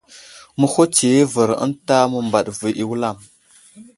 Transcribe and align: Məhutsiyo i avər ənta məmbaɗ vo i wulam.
Məhutsiyo 0.59 1.17
i 1.21 1.23
avər 1.25 1.49
ənta 1.65 1.97
məmbaɗ 2.11 2.47
vo 2.57 2.67
i 2.83 2.85
wulam. 2.89 3.17